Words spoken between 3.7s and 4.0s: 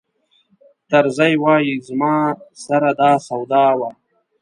وه.